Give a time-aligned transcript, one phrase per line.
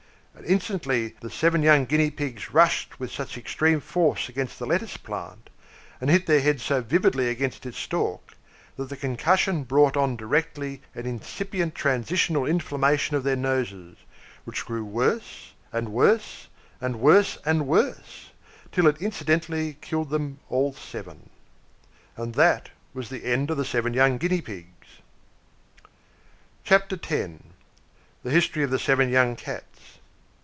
[0.33, 4.97] And instantly the seven young Guinea Pigs rushed with such extreme force against the lettuce
[4.97, 5.49] plant,
[5.99, 8.33] and hit their heads so vividly against its stalk,
[8.75, 13.97] that the concussion brought on directly an incipient transitional inflammation of their noses,
[14.45, 16.47] which grew worse and worse
[16.79, 18.31] and worse and worse,
[18.71, 21.29] till it incidentally killed them all seven.
[22.17, 24.87] And that was the end of the seven young Guinea Pigs.
[26.63, 27.43] CHAPTER X.
[28.23, 29.67] THE HISTORY OF THE SEVEN YOUNG CATS.